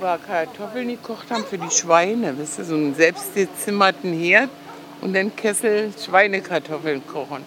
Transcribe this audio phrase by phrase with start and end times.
[0.00, 2.38] wir Kartoffeln gekocht haben für die Schweine.
[2.38, 4.50] Weißt du, so einen selbstgezimmerten Herd
[5.00, 7.42] und dann Kessel Schweinekartoffeln kochen.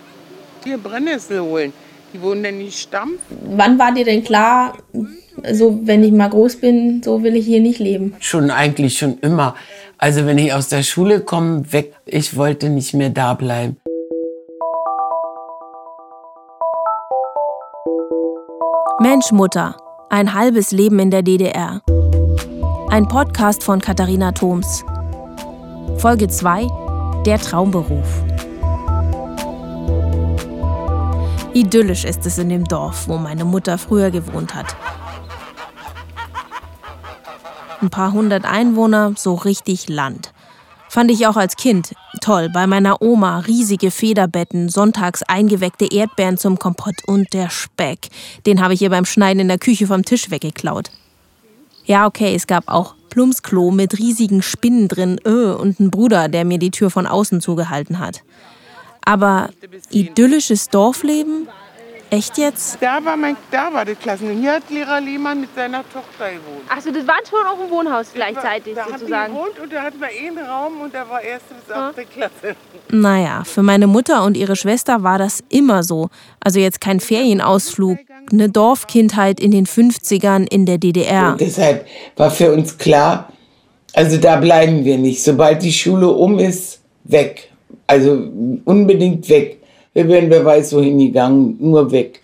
[0.63, 1.73] Hier Brennnessel holen.
[2.13, 3.37] Die wurden dann nicht stampfen.
[3.55, 4.73] Wann war dir denn klar,
[5.51, 8.15] so wenn ich mal groß bin, so will ich hier nicht leben?
[8.19, 9.55] Schon eigentlich schon immer.
[9.97, 13.77] Also wenn ich aus der Schule komme, weg, ich wollte nicht mehr da bleiben.
[19.01, 19.77] Mensch Mutter,
[20.09, 21.81] ein halbes Leben in der DDR.
[22.91, 24.83] Ein Podcast von Katharina Thoms.
[25.99, 26.67] Folge 2
[27.23, 28.07] Der Traumberuf.
[31.53, 34.75] Idyllisch ist es in dem Dorf, wo meine Mutter früher gewohnt hat.
[37.79, 40.33] Ein paar hundert Einwohner, so richtig Land.
[40.89, 42.49] Fand ich auch als Kind toll.
[42.51, 48.09] Bei meiner Oma riesige Federbetten, sonntags eingeweckte Erdbeeren zum Kompott und der Speck.
[48.47, 50.89] Den habe ich ihr beim Schneiden in der Küche vom Tisch weggeklaut.
[51.89, 56.45] Ja, okay, es gab auch Plumpsklo mit riesigen Spinnen drin öh, und einen Bruder, der
[56.45, 58.21] mir die Tür von außen zugehalten hat.
[59.03, 59.49] Aber
[59.89, 61.47] idyllisches Dorfleben?
[62.11, 62.77] Echt jetzt?
[62.81, 64.39] Da war, mein, da war das Klassen.
[64.39, 66.63] Hier hat Lehrer Lehmann mit seiner Tochter gewohnt.
[66.67, 69.09] Achso, das war schon auch ein Wohnhaus gleichzeitig da sozusagen.
[69.09, 71.75] Da hat die gewohnt und da hatten wir einen Raum und da war erste bis
[71.75, 72.55] achte Klasse.
[72.89, 76.09] Naja, für meine Mutter und ihre Schwester war das immer so.
[76.39, 77.99] Also jetzt kein Ferienausflug,
[78.31, 81.33] eine Dorfkindheit in den 50ern in der DDR.
[81.33, 83.31] Und deshalb war für uns klar,
[83.93, 85.23] also da bleiben wir nicht.
[85.23, 87.51] Sobald die Schule um ist, weg.
[87.85, 88.31] Also
[88.65, 89.58] unbedingt weg.
[89.93, 92.21] Wir wären wer weiß wohin gegangen, nur weg.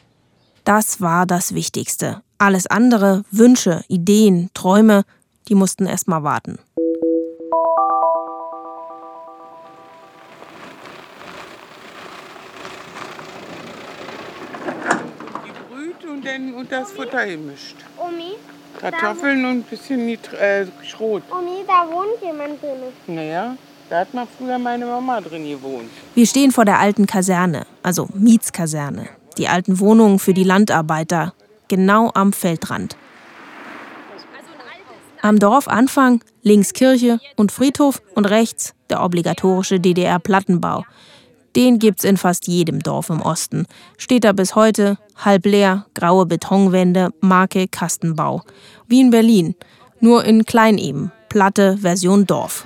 [0.66, 2.22] Das war das Wichtigste.
[2.38, 5.04] Alles andere, Wünsche, Ideen, Träume,
[5.48, 6.60] die mussten erst mal warten.
[16.08, 17.76] Und dann unter das Futter gemischt.
[17.98, 18.36] Omi,
[18.80, 21.24] Kartoffeln und ein bisschen Nit äh, Schrot.
[21.32, 22.94] Omi, da wohnt jemand drin.
[23.08, 23.58] Naja,
[23.90, 25.90] da hat mal früher meine Mama drin gewohnt.
[26.14, 29.08] Wir stehen vor der alten Kaserne, also Mietskaserne.
[29.38, 31.34] Die alten Wohnungen für die Landarbeiter,
[31.68, 32.96] genau am Feldrand.
[35.22, 40.84] Am Dorfanfang links Kirche und Friedhof und rechts der obligatorische DDR-Plattenbau.
[41.56, 43.66] Den gibt's in fast jedem Dorf im Osten.
[43.98, 48.44] Steht da bis heute, halb leer, graue Betonwände, Marke Kastenbau.
[48.88, 49.56] Wie in Berlin,
[50.00, 52.66] nur in klein eben, platte Version Dorf.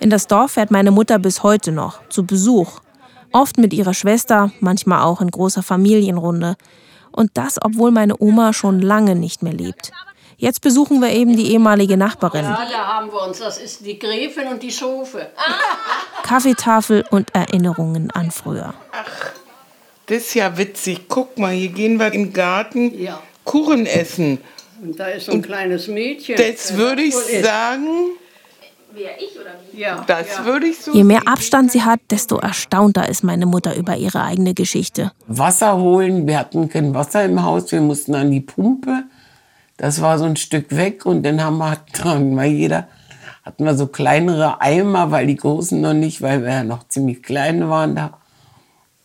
[0.00, 2.80] In das Dorf fährt meine Mutter bis heute noch, zu Besuch.
[3.32, 6.56] Oft mit ihrer Schwester, manchmal auch in großer Familienrunde.
[7.10, 9.90] Und das, obwohl meine Oma schon lange nicht mehr lebt.
[10.36, 12.44] Jetzt besuchen wir eben die ehemalige Nachbarin.
[12.44, 13.40] Ja, da haben wir uns.
[13.40, 15.30] Das ist die Gräfin und die Schofe.
[16.22, 18.72] Kaffeetafel und Erinnerungen an früher.
[20.06, 21.08] Das ist ja witzig.
[21.08, 23.20] Guck mal, hier gehen wir im Garten Ja.
[23.44, 24.38] Kuchen essen.
[24.80, 26.36] Und da ist so ein kleines Mädchen.
[26.36, 27.44] Das äh, würde ich wohl ist.
[29.04, 30.04] Sagen, Ja.
[30.06, 30.44] das ja.
[30.44, 34.22] würde ich so Je mehr Abstand sie hat, desto erstaunter ist meine Mutter über ihre
[34.22, 35.12] eigene Geschichte.
[35.26, 39.04] Wasser holen, wir hatten kein Wasser im Haus, wir mussten an die Pumpe.
[39.76, 42.88] Das war so ein Stück weg und dann haben wir, hatten wir jeder,
[43.44, 47.22] hatten wir so kleinere Eimer, weil die großen noch nicht, weil wir ja noch ziemlich
[47.22, 48.18] klein waren da.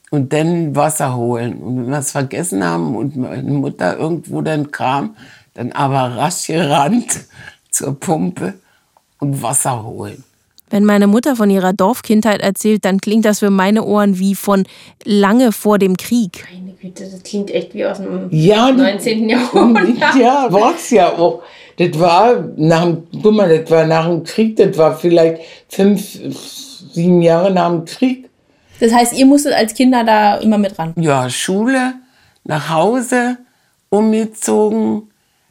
[0.09, 1.55] Und dann Wasser holen.
[1.55, 5.15] Und wenn wir es vergessen haben und meine Mutter irgendwo dann kam,
[5.55, 7.21] dann aber rasch gerannt
[7.71, 8.53] zur Pumpe
[9.23, 10.23] und Wasser holen.
[10.69, 14.65] Wenn meine Mutter von ihrer Dorfkindheit erzählt, dann klingt das für meine Ohren wie von
[15.05, 16.45] lange vor dem Krieg.
[16.51, 19.29] Meine Güte, das klingt echt wie aus dem Ja, die- 19.
[19.29, 20.15] Jahrhundert.
[20.19, 21.43] Ja, war's ja auch.
[21.77, 26.01] Das war nach dem, guck mal, das war nach dem Krieg, das war vielleicht fünf,
[26.93, 28.29] sieben Jahre nach dem Krieg.
[28.79, 30.93] Das heißt, ihr musstet als Kinder da immer mit ran.
[30.97, 31.93] Ja, Schule,
[32.45, 33.37] nach Hause,
[33.89, 35.09] umgezogen,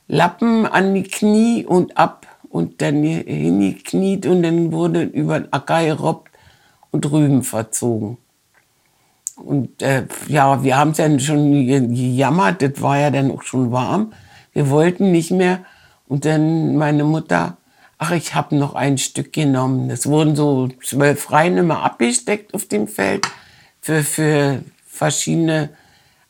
[0.09, 2.22] Lappen an die Knie und ab
[2.53, 6.31] und dann hingekniet und dann wurde über den Acker gerobbt
[6.91, 8.19] und Rüben verzogen.
[9.37, 13.43] Und äh, ja, wir haben es ja schon ge- gejammert, das war ja dann auch
[13.43, 14.13] schon warm.
[14.53, 15.61] Wir wollten nicht mehr.
[16.07, 17.57] Und dann meine Mutter,
[17.97, 19.89] ach, ich habe noch ein Stück genommen.
[19.89, 23.27] Es wurden so zwölf Reihen immer abgesteckt auf dem Feld
[23.81, 25.71] für, für verschiedene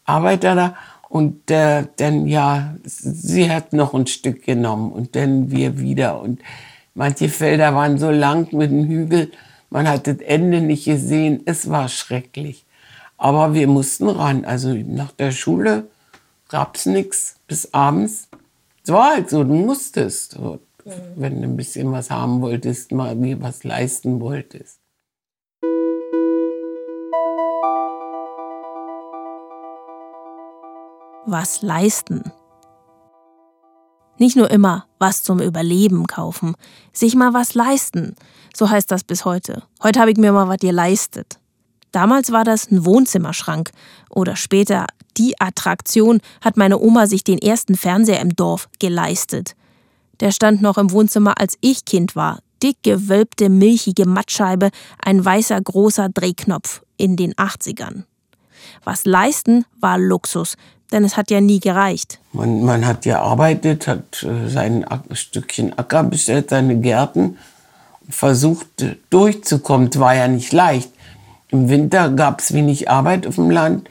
[0.05, 0.77] Arbeiter da.
[1.13, 6.19] Und äh, dann, ja, sie hat noch ein Stück genommen und dann wir wieder.
[6.23, 6.41] Und
[6.95, 9.31] manche Felder waren so lang mit dem Hügel,
[9.69, 11.43] man hat das Ende nicht gesehen.
[11.45, 12.65] Es war schrecklich.
[13.19, 14.47] Aber wir mussten ran.
[14.47, 15.91] Also nach der Schule
[16.49, 18.31] gab's nichts bis abends.
[18.83, 20.33] Es war halt so, du musstest.
[20.33, 20.61] So,
[21.15, 24.79] Wenn du ein bisschen was haben wolltest, mal mir was leisten wolltest.
[31.25, 32.33] Was leisten?
[34.19, 36.57] Nicht nur immer was zum Überleben kaufen,
[36.93, 38.17] sich mal was leisten.
[38.55, 39.63] So heißt das bis heute.
[39.83, 41.39] Heute habe ich mir mal was geleistet.
[41.93, 43.71] Damals war das ein Wohnzimmerschrank
[44.11, 44.87] oder später
[45.17, 49.55] die Attraktion hat meine Oma sich den ersten Fernseher im Dorf geleistet.
[50.21, 52.41] Der stand noch im Wohnzimmer, als ich Kind war.
[52.63, 58.05] Dick gewölbte, milchige Mattscheibe, ein weißer großer Drehknopf in den 80ern.
[58.85, 60.57] Was leisten war Luxus,
[60.93, 62.19] denn es hat ja nie gereicht.
[62.33, 67.39] Man, man hat gearbeitet, hat äh, sein Stückchen Acker bestellt, seine Gärten,
[68.09, 69.89] versucht äh, durchzukommen.
[69.93, 70.91] Es war ja nicht leicht.
[71.49, 73.89] Im Winter gab es wenig Arbeit auf dem Land.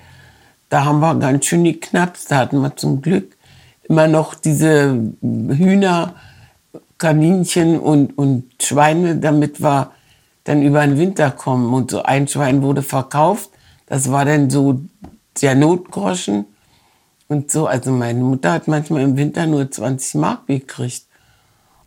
[0.69, 2.31] Da haben wir ganz schön geknapst.
[2.31, 3.35] Da hatten wir zum Glück
[3.83, 6.15] immer noch diese Hühner,
[6.97, 9.91] Kaninchen und, und Schweine, damit wir
[10.43, 11.73] dann über den Winter kommen.
[11.73, 13.49] Und so ein Schwein wurde verkauft.
[13.85, 14.79] Das war dann so
[15.41, 16.45] der Notgroschen.
[17.31, 21.05] Und so, also meine Mutter hat manchmal im Winter nur 20 Mark gekriegt.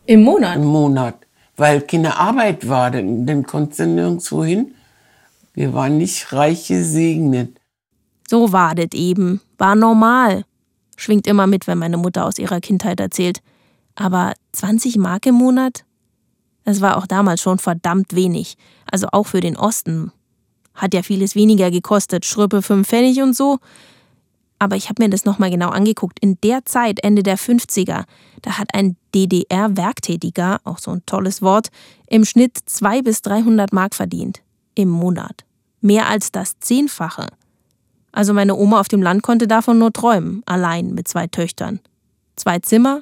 [0.07, 0.55] Im Monat?
[0.55, 1.17] Im Monat.
[1.55, 4.73] Weil keine Arbeit war, dann, dann konntest du nirgendwo hin.
[5.53, 7.61] Wir waren nicht reich gesegnet.
[8.27, 9.39] So war das eben.
[9.59, 10.45] War normal.
[10.97, 13.41] Schwingt immer mit, wenn meine Mutter aus ihrer Kindheit erzählt.
[13.93, 15.85] Aber 20 Mark im Monat?
[16.63, 18.57] Das war auch damals schon verdammt wenig.
[18.91, 20.11] Also auch für den Osten.
[20.73, 22.25] Hat ja vieles weniger gekostet.
[22.25, 23.59] Schrüppe 5 Pfennig und so.
[24.57, 26.19] Aber ich habe mir das nochmal genau angeguckt.
[26.21, 28.05] In der Zeit, Ende der 50er,
[28.41, 31.69] da hat ein DDR-Werktätiger, auch so ein tolles Wort,
[32.07, 34.41] im Schnitt 200 bis 300 Mark verdient
[34.75, 35.45] im Monat.
[35.81, 37.27] Mehr als das Zehnfache.
[38.11, 41.79] Also meine Oma auf dem Land konnte davon nur träumen, allein mit zwei Töchtern.
[42.35, 43.01] Zwei Zimmer,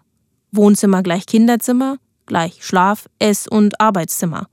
[0.52, 4.48] Wohnzimmer gleich Kinderzimmer, gleich Schlaf-, Ess- und Arbeitszimmer.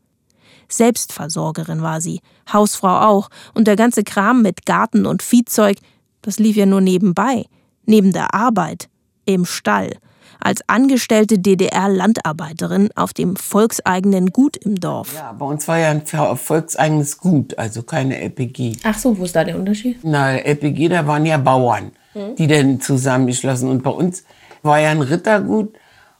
[0.69, 2.21] Selbstversorgerin war sie,
[2.53, 5.79] Hausfrau auch, und der ganze Kram mit Garten und Viehzeug,
[6.23, 7.45] das lief ja nur nebenbei,
[7.87, 8.89] neben der Arbeit,
[9.25, 9.97] im Stall
[10.41, 15.15] als angestellte DDR-Landarbeiterin auf dem volkseigenen Gut im Dorf.
[15.15, 18.77] Ja, bei uns war ja ein volkseigenes Gut, also keine LPG.
[18.83, 19.99] Ach so, wo ist da der Unterschied?
[20.03, 22.37] Na, LPG, da waren ja Bauern, mhm.
[22.37, 23.69] die dann zusammengeschlossen.
[23.69, 24.25] Und bei uns
[24.63, 25.75] war ja ein Rittergut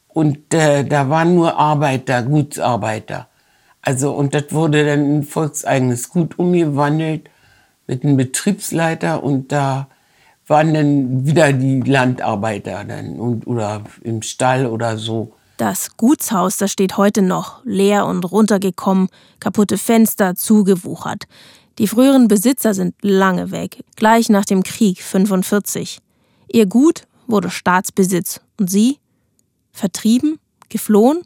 [0.09, 3.29] und äh, da waren nur Arbeiter, Gutsarbeiter.
[3.83, 7.31] Also, und das wurde dann in volkseigenes Gut umgewandelt
[7.91, 9.89] mit einem Betriebsleiter und da
[10.47, 15.33] waren dann wieder die Landarbeiter dann und, oder im Stall oder so.
[15.57, 19.09] Das Gutshaus, das steht heute noch, leer und runtergekommen,
[19.41, 21.25] kaputte Fenster, zugewuchert.
[21.79, 25.99] Die früheren Besitzer sind lange weg, gleich nach dem Krieg 45.
[26.53, 28.99] Ihr Gut wurde Staatsbesitz und sie?
[29.73, 30.39] Vertrieben?
[30.69, 31.23] Geflohen?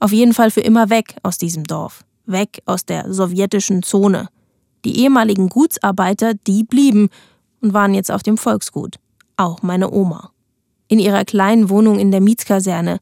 [0.00, 4.28] Auf jeden Fall für immer weg aus diesem Dorf, weg aus der sowjetischen Zone.
[4.84, 7.08] Die ehemaligen Gutsarbeiter, die blieben
[7.60, 8.96] und waren jetzt auf dem Volksgut.
[9.36, 10.30] Auch meine Oma.
[10.88, 12.98] In ihrer kleinen Wohnung in der Mietskaserne.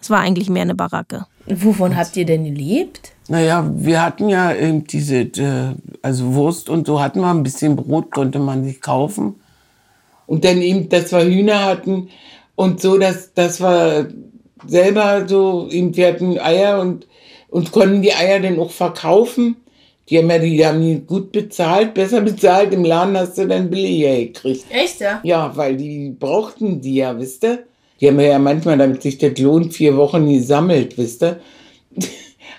[0.00, 1.26] Es war eigentlich mehr eine Baracke.
[1.46, 3.12] Wovon habt ihr denn gelebt?
[3.28, 7.76] Naja, wir hatten ja eben diese, äh, also Wurst und so hatten wir, ein bisschen
[7.76, 9.36] Brot konnte man sich kaufen.
[10.26, 12.08] Und dann eben, dass wir Hühner hatten
[12.54, 14.12] und so, dass, dass wir
[14.66, 17.06] selber so, eben, wir hatten Eier und,
[17.48, 19.56] und konnten die Eier dann auch verkaufen.
[20.08, 22.72] Die haben ja die haben die gut bezahlt, besser bezahlt.
[22.72, 24.64] Im Laden hast du dann billiger gekriegt.
[24.70, 25.20] Echt, ja?
[25.22, 27.64] Ja, weil die brauchten die ja, wisst ihr?
[28.00, 31.40] Die haben ja manchmal, damit sich das lohnt, vier Wochen gesammelt, wisst ihr?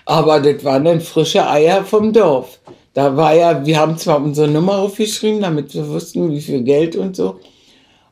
[0.04, 2.60] Aber das waren dann frische Eier vom Dorf.
[2.92, 6.96] Da war ja, wir haben zwar unsere Nummer aufgeschrieben, damit wir wussten, wie viel Geld
[6.96, 7.38] und so.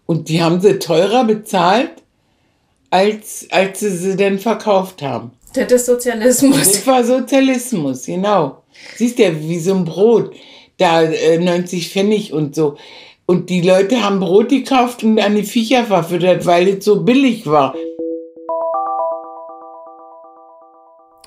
[0.07, 1.90] Und die haben sie teurer bezahlt,
[2.90, 5.33] als, als sie sie dann verkauft haben.
[5.52, 6.57] Das ist Sozialismus.
[6.57, 8.62] Das war Sozialismus, genau.
[8.97, 10.35] Siehst du, wie so ein Brot,
[10.78, 12.76] da äh, 90 Pfennig und so.
[13.26, 17.47] Und die Leute haben Brot gekauft und an die Viecher verfüttert, weil es so billig
[17.47, 17.75] war.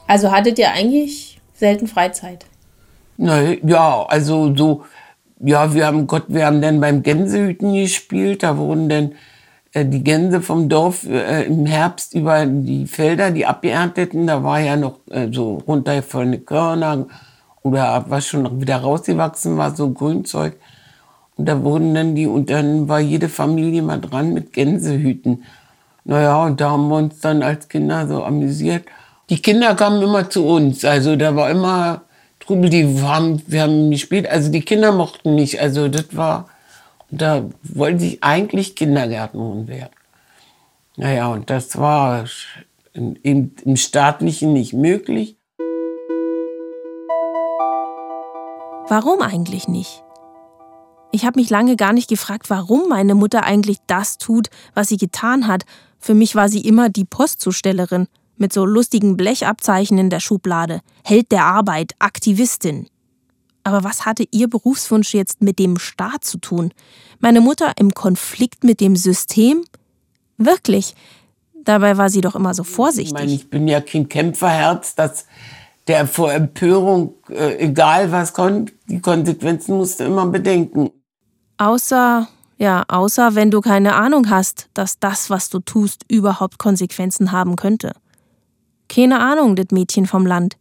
[0.08, 2.46] Also hattet ihr eigentlich selten Freizeit?
[3.18, 4.84] Na, ja, also so,
[5.40, 9.12] ja, wir haben Gott, wir haben dann beim Gänsehüten gespielt, da wurden dann
[9.74, 14.60] äh, die Gänse vom Dorf äh, im Herbst über die Felder, die abgeernteten, da war
[14.60, 17.06] ja noch äh, so runtergefallene Körner
[17.64, 20.58] oder was schon wieder rausgewachsen war, so Grünzeug.
[21.38, 25.44] Und da wurden dann die, und dann war jede Familie mal dran mit Gänsehüten.
[26.04, 28.86] Naja, und da haben wir uns dann als Kinder so amüsiert.
[29.30, 32.02] Die Kinder kamen immer zu uns, also da war immer
[32.40, 36.50] Trubel, die haben, wir haben gespielt, also die Kinder mochten nicht, also das war,
[37.12, 39.94] da wollte ich eigentlich Kindergärtnerin werden.
[40.98, 42.26] Naja, und das war
[42.94, 45.38] im, im Staatlichen nicht möglich.
[48.92, 50.04] Warum eigentlich nicht?
[51.14, 54.98] Ich habe mich lange gar nicht gefragt, warum meine Mutter eigentlich das tut, was sie
[54.98, 55.64] getan hat.
[55.98, 60.82] Für mich war sie immer die Postzustellerin mit so lustigen Blechabzeichen in der Schublade.
[61.06, 62.88] Held der Arbeit, Aktivistin.
[63.64, 66.74] Aber was hatte ihr Berufswunsch jetzt mit dem Staat zu tun?
[67.22, 69.64] Meine Mutter im Konflikt mit dem System?
[70.38, 70.96] Wirklich.
[71.64, 73.14] Dabei war sie doch immer so vorsichtig.
[73.14, 75.28] Ich meine, ich bin ja kein Kämpferherz, das
[75.92, 80.90] der vor Empörung, äh, egal was kommt, die Konsequenzen musst du immer bedenken.
[81.58, 87.34] Außer, ja, außer wenn du keine Ahnung hast, dass das, was du tust, überhaupt Konsequenzen
[87.34, 87.92] haben könnte.
[88.88, 90.56] Keine Ahnung, das Mädchen vom Land.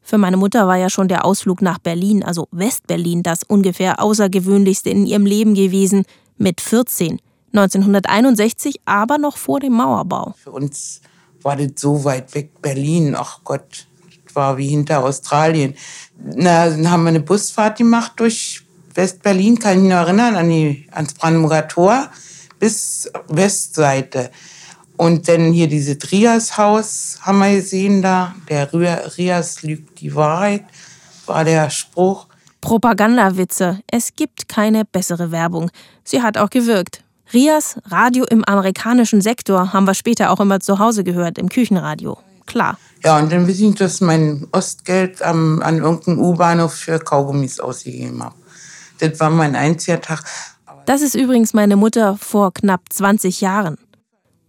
[0.00, 4.88] Für meine Mutter war ja schon der Ausflug nach Berlin, also Westberlin, das ungefähr außergewöhnlichste
[4.88, 6.06] in ihrem Leben gewesen,
[6.38, 7.18] mit 14.
[7.52, 10.34] 1961, aber noch vor dem Mauerbau.
[10.42, 11.02] Für uns
[11.42, 13.86] war das so weit weg, Berlin, ach Gott,
[14.34, 15.74] war wie hinter Australien.
[16.16, 18.62] Na, dann haben wir eine Busfahrt gemacht durch
[18.94, 22.10] Westberlin, kann ich mich noch erinnern, an die, ans Brandenburger Tor
[22.58, 24.30] bis Westseite.
[24.96, 28.34] Und dann hier dieses Rias-Haus haben wir gesehen da.
[28.48, 30.64] Der Rias lügt die Wahrheit,
[31.26, 32.26] war der Spruch.
[32.60, 33.80] Propagandawitze.
[33.90, 35.70] Es gibt keine bessere Werbung.
[36.04, 37.02] Sie hat auch gewirkt.
[37.32, 42.18] Rias, Radio im amerikanischen Sektor, haben wir später auch immer zu Hause gehört, im Küchenradio.
[42.46, 42.78] Klar.
[43.04, 48.22] Ja, und dann wissen ich, dass mein Ostgeld am, an irgendeinem U-Bahnhof für Kaugummis ausgegeben
[48.22, 48.36] habe.
[48.98, 50.24] Das war mein einziger Tag.
[50.86, 53.76] Das ist übrigens meine Mutter vor knapp 20 Jahren.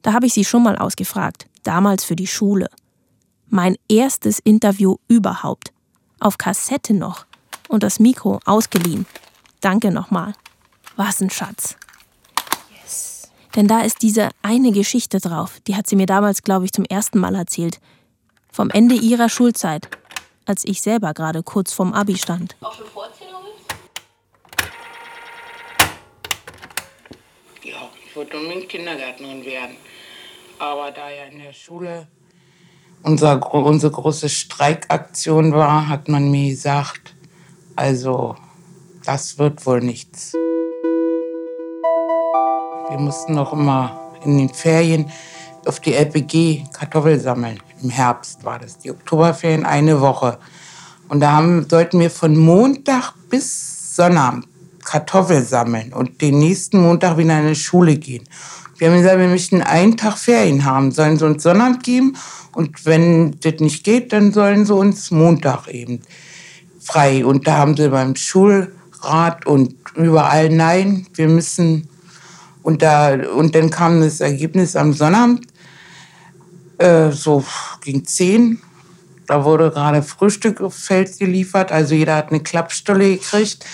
[0.03, 2.67] Da habe ich sie schon mal ausgefragt, damals für die Schule.
[3.49, 5.71] Mein erstes Interview überhaupt.
[6.19, 7.25] Auf Kassette noch.
[7.67, 9.07] Und das Mikro ausgeliehen.
[9.61, 10.33] Danke nochmal.
[10.95, 11.75] Was ein Schatz.
[12.83, 13.29] Yes.
[13.55, 15.59] Denn da ist diese eine Geschichte drauf.
[15.67, 17.79] Die hat sie mir damals, glaube ich, zum ersten Mal erzählt.
[18.53, 19.89] Vom Ende ihrer Schulzeit.
[20.45, 22.55] Als ich selber gerade kurz vorm Abi stand.
[22.61, 22.85] Auch schon
[27.63, 29.75] Ja, ich wollte unbedingt Kindergärtnerin werden.
[30.59, 32.07] Aber da ja in der Schule
[33.01, 37.15] unser, unsere große Streikaktion war, hat man mir gesagt,
[37.75, 38.35] also
[39.03, 40.33] das wird wohl nichts.
[42.89, 45.11] Wir mussten noch immer in den Ferien
[45.65, 47.59] auf die LPG Kartoffel sammeln.
[47.81, 50.37] Im Herbst war das, die Oktoberferien, eine Woche.
[51.09, 54.47] Und da haben, sollten wir von Montag bis Sonnabend
[54.83, 58.23] Kartoffel sammeln und den nächsten Montag wieder in die Schule gehen.
[58.77, 62.17] Wir haben gesagt, wir möchten einen Tag Ferien haben, sollen sie uns Sonnabend geben
[62.53, 66.01] und wenn das nicht geht, dann sollen sie uns Montag eben
[66.79, 67.25] frei.
[67.25, 71.87] Und da haben sie beim Schulrat und überall nein, wir müssen
[72.61, 75.47] und da und dann kam das Ergebnis am Sonnabend
[76.77, 77.43] äh, so
[77.81, 78.61] gegen zehn.
[79.27, 83.65] Da wurde gerade Frühstück auf Feld geliefert, also jeder hat eine Klappstulle gekriegt.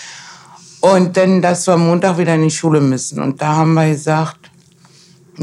[0.80, 3.20] Und dann, dass wir Montag wieder in die Schule müssen.
[3.20, 4.50] Und da haben wir gesagt,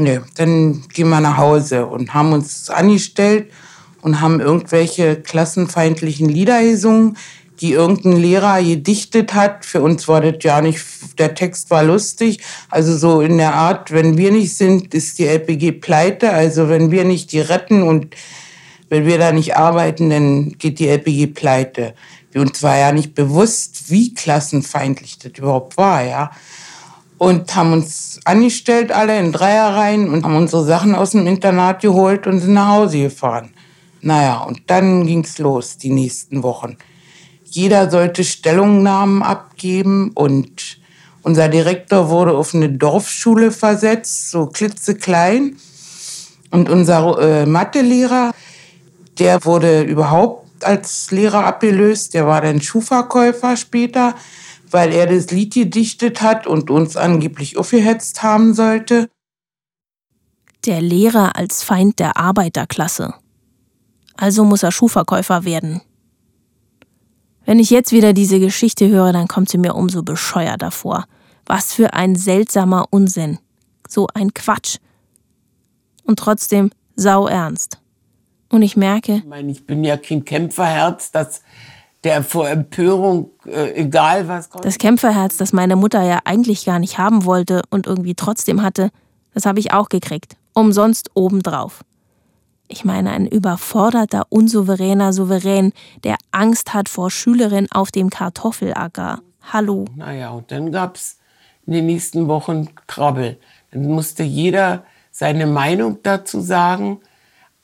[0.00, 3.50] Nee, dann gehen wir nach Hause und haben uns angestellt
[4.00, 7.16] und haben irgendwelche klassenfeindlichen Lieder gesungen,
[7.60, 9.64] die irgendein Lehrer gedichtet hat.
[9.64, 10.80] Für uns war das ja nicht,
[11.18, 12.40] der Text war lustig.
[12.70, 16.32] Also so in der Art, wenn wir nicht sind, ist die LPG pleite.
[16.32, 18.14] Also wenn wir nicht die retten und
[18.88, 21.94] wenn wir da nicht arbeiten, dann geht die LPG pleite.
[22.34, 26.30] Uns war ja nicht bewusst, wie klassenfeindlich das überhaupt war, ja
[27.18, 32.26] und haben uns angestellt, alle in Dreierreihen und haben unsere Sachen aus dem Internat geholt
[32.26, 33.50] und sind nach Hause gefahren.
[34.00, 36.76] Naja, und dann ging's los, die nächsten Wochen.
[37.50, 40.78] Jeder sollte Stellungnahmen abgeben und
[41.22, 45.56] unser Direktor wurde auf eine Dorfschule versetzt, so klitzeklein.
[46.50, 48.32] Und unser äh, Mathelehrer,
[49.18, 54.14] der wurde überhaupt als Lehrer abgelöst, der war dann Schuhverkäufer später
[54.70, 59.10] weil er das Lied gedichtet hat und uns angeblich aufgehetzt haben sollte.
[60.66, 63.14] Der Lehrer als Feind der Arbeiterklasse.
[64.16, 65.80] Also muss er Schuhverkäufer werden.
[67.48, 71.06] Wenn ich jetzt wieder diese Geschichte höre, dann kommt sie mir umso bescheuerter vor.
[71.46, 73.38] Was für ein seltsamer Unsinn.
[73.88, 74.76] So ein Quatsch.
[76.04, 77.78] Und trotzdem sau ernst.
[78.50, 79.14] Und ich merke.
[79.14, 81.40] Ich meine, ich bin ja kein Kämpferherz, das
[82.04, 84.66] der vor Empörung, äh, egal was kommt.
[84.66, 88.90] Das Kämpferherz, das meine Mutter ja eigentlich gar nicht haben wollte und irgendwie trotzdem hatte,
[89.32, 90.36] das habe ich auch gekriegt.
[90.52, 91.80] Umsonst obendrauf.
[92.68, 95.72] Ich meine, ein überforderter, unsouveräner Souverän,
[96.04, 99.20] der Angst hat vor Schülerin auf dem Kartoffelacker.
[99.52, 99.86] Hallo.
[99.96, 101.18] Naja, und dann gab es
[101.66, 103.38] in den nächsten Wochen Trouble.
[103.70, 107.00] Dann musste jeder seine Meinung dazu sagen,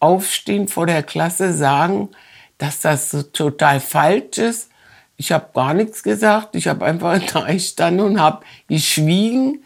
[0.01, 2.09] aufstehen vor der Klasse, sagen,
[2.57, 4.71] dass das so total falsch ist,
[5.17, 6.57] Ich habe gar nichts gesagt.
[6.57, 9.63] Ich habe einfach da gestanden und habe geschwiegen.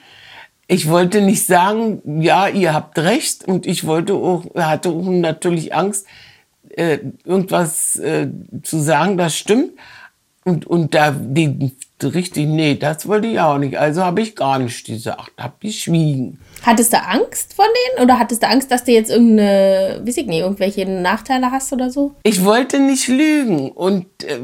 [0.70, 3.48] Ich wollte nicht sagen, ja, ihr habt recht.
[3.48, 6.06] Und ich wollte auch, hatte auch natürlich Angst,
[6.76, 8.28] äh, irgendwas äh,
[8.62, 9.72] zu sagen, das stimmt.
[10.44, 11.72] Und, und da, die,
[12.02, 13.78] richtig, nee, das wollte ich auch nicht.
[13.78, 16.38] Also habe ich gar nicht gesagt, habe geschwiegen.
[16.62, 20.26] Hattest du Angst von denen oder hattest du Angst, dass du jetzt irgendeine, weiß ich
[20.26, 22.14] nicht, irgendwelche Nachteile hast oder so?
[22.22, 24.38] Ich wollte nicht lügen und äh,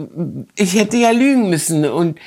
[0.56, 2.18] ich hätte ja lügen müssen und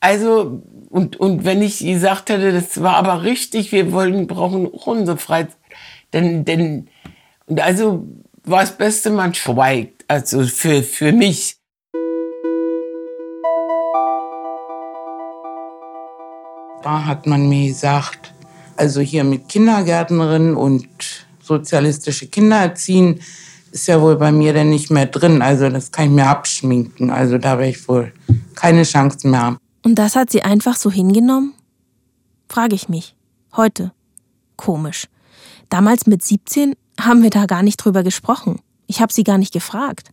[0.00, 4.86] also und, und wenn ich gesagt hätte, das war aber richtig, wir wollen, brauchen auch
[4.86, 5.56] unsere Freizeit,
[6.12, 6.88] denn, denn,
[7.46, 8.06] und also
[8.44, 11.56] war das Beste, man schweigt, also für, für mich.
[16.82, 18.32] Da hat man mir gesagt,
[18.76, 20.88] also hier mit Kindergärtnerin und
[21.42, 23.20] sozialistische Kinder erziehen,
[23.72, 25.42] ist ja wohl bei mir dann nicht mehr drin.
[25.42, 27.10] Also das kann ich mir abschminken.
[27.10, 28.12] Also da werde ich wohl
[28.54, 29.58] keine Chance mehr haben.
[29.88, 31.54] Und das hat sie einfach so hingenommen?
[32.46, 33.14] Frage ich mich.
[33.56, 33.90] Heute.
[34.54, 35.08] Komisch.
[35.70, 38.60] Damals mit 17 haben wir da gar nicht drüber gesprochen.
[38.86, 40.10] Ich habe sie gar nicht gefragt.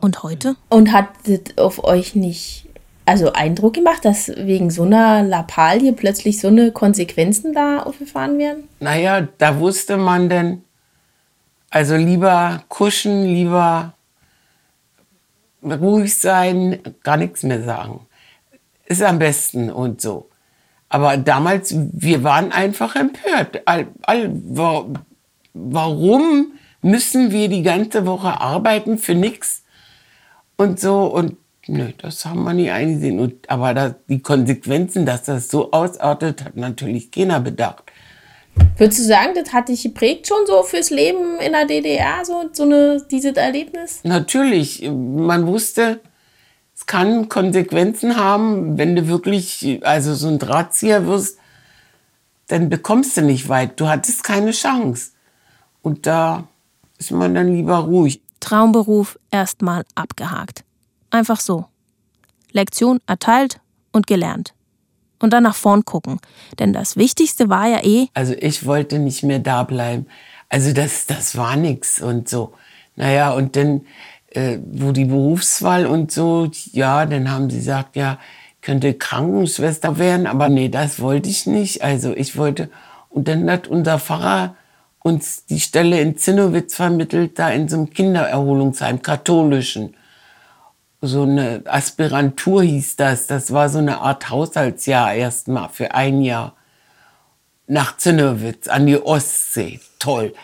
[0.00, 0.54] Und heute?
[0.68, 2.68] Und hat das auf euch nicht
[3.04, 8.68] also Eindruck gemacht, dass wegen so einer Lappalie plötzlich so eine Konsequenzen da aufgefahren werden?
[8.78, 10.62] Naja, da wusste man denn,
[11.68, 13.92] also lieber kuschen, lieber
[15.64, 18.06] ruhig sein, gar nichts mehr sagen.
[18.90, 20.30] Ist am besten und so.
[20.88, 23.62] Aber damals, wir waren einfach empört.
[23.64, 24.32] All, all,
[25.54, 29.62] warum müssen wir die ganze Woche arbeiten für nichts?
[30.56, 31.36] Und so, und
[31.68, 33.20] Nö, das haben wir nie eingesehen.
[33.20, 37.84] Und, aber das, die Konsequenzen, dass das so ausartet, hat natürlich keiner bedacht.
[38.76, 42.50] Würdest du sagen, das hat dich geprägt schon so fürs Leben in der DDR, so,
[42.52, 44.00] so eine, dieses Erlebnis?
[44.02, 44.82] Natürlich.
[44.90, 46.00] Man wusste,
[46.80, 51.38] es kann Konsequenzen haben, wenn du wirklich, also so ein Drahtzieher wirst,
[52.46, 53.78] dann bekommst du nicht weit.
[53.78, 55.10] Du hattest keine Chance.
[55.82, 56.48] Und da
[56.96, 58.22] ist man dann lieber ruhig.
[58.40, 60.64] Traumberuf erstmal abgehakt.
[61.10, 61.66] Einfach so.
[62.50, 63.60] Lektion erteilt
[63.92, 64.54] und gelernt.
[65.18, 66.18] Und dann nach vorn gucken.
[66.58, 68.08] Denn das Wichtigste war ja eh.
[68.14, 70.06] Also ich wollte nicht mehr da bleiben.
[70.48, 72.54] Also das, das war nix und so.
[72.96, 73.82] Naja, und dann,
[74.30, 78.18] äh, wo die Berufswahl und so, ja, dann haben sie gesagt, ja,
[78.62, 81.82] könnte Krankenschwester werden, aber nee, das wollte ich nicht.
[81.82, 82.70] Also ich wollte,
[83.08, 84.56] und dann hat unser Pfarrer
[85.02, 89.94] uns die Stelle in Zinnowitz vermittelt, da in so einem Kindererholungsheim, katholischen
[91.00, 93.26] so eine Aspirantur hieß das.
[93.26, 96.54] Das war so eine Art Haushaltsjahr erstmal für ein Jahr.
[97.66, 99.80] Nach Zinnowitz an die Ostsee.
[99.98, 100.34] Toll.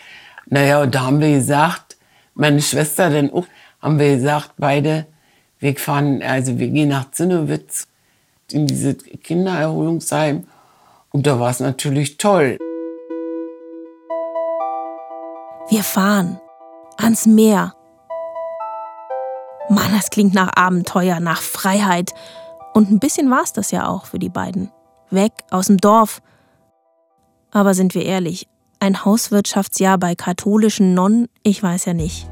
[0.45, 1.97] Naja, und da haben wir gesagt,
[2.33, 3.45] meine Schwester dann auch,
[3.87, 5.05] haben wir gesagt, beide,
[5.59, 7.87] wir fahren, also wir gehen nach Zinnowitz
[8.51, 10.45] in diese Kindererholungsheim.
[11.13, 12.57] Und da war es natürlich toll.
[15.69, 16.37] Wir fahren
[16.97, 17.73] ans Meer
[19.69, 22.13] Mann, das klingt nach Abenteuer, nach Freiheit.
[22.73, 24.69] Und ein bisschen war es das ja auch für die beiden.
[25.11, 26.21] Weg aus dem Dorf.
[27.51, 28.49] Aber sind wir ehrlich,
[28.81, 32.27] ein Hauswirtschaftsjahr bei katholischen Nonnen, ich weiß ja nicht.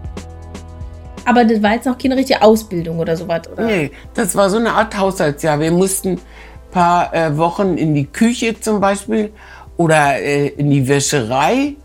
[1.25, 3.65] Aber das war jetzt noch keine richtige Ausbildung oder sowas, oder?
[3.65, 5.59] Nee, das war so eine Art Haushaltsjahr.
[5.59, 6.19] Wir mussten ein
[6.71, 9.31] paar äh, Wochen in die Küche zum Beispiel
[9.77, 11.75] oder äh, in die Wäscherei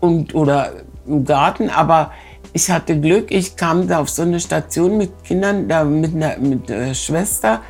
[0.00, 0.72] und, oder
[1.06, 2.12] im Garten, aber
[2.52, 6.36] ich hatte Glück, ich kam da auf so eine Station mit Kindern, da mit einer,
[6.38, 7.62] mit einer Schwester,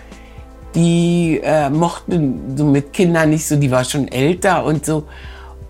[0.74, 2.20] die äh, mochte
[2.56, 5.04] so mit Kindern nicht so, die war schon älter und so.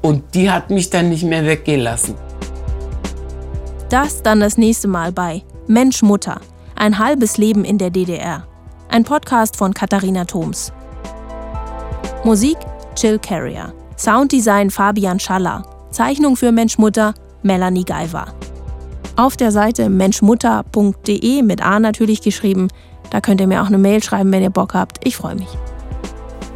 [0.00, 2.14] Und die hat mich dann nicht mehr weggelassen.
[3.92, 6.40] Das dann das nächste Mal bei Mensch Mutter.
[6.76, 8.46] Ein halbes Leben in der DDR.
[8.88, 10.72] Ein Podcast von Katharina Thoms.
[12.24, 12.56] Musik
[12.94, 13.74] Chill Carrier.
[13.98, 15.64] Sounddesign Fabian Schaller.
[15.90, 18.28] Zeichnung für Mensch Mutter Melanie Geiver.
[19.16, 22.68] Auf der Seite menschmutter.de mit A natürlich geschrieben.
[23.10, 25.06] Da könnt ihr mir auch eine Mail schreiben, wenn ihr Bock habt.
[25.06, 25.50] Ich freue mich.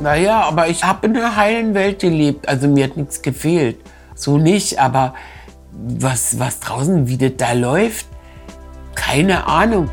[0.01, 2.49] Naja, aber ich habe in einer heilen Welt gelebt.
[2.49, 3.77] Also mir hat nichts gefehlt.
[4.15, 5.13] So nicht, aber
[5.77, 8.07] was, was draußen, wie das da läuft,
[8.95, 9.91] keine Ahnung.